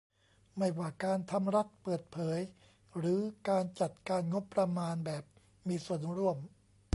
[0.57, 2.39] ไม่ว่าการทำ รัฐเปิดเผย
[2.97, 3.19] หรือ
[3.49, 5.23] การจัดการงบประมาณแบบ
[5.67, 6.37] มีส่วนร่วม